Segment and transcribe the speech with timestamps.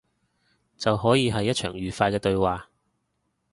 [0.79, 2.71] 就可以係一場愉快嘅對話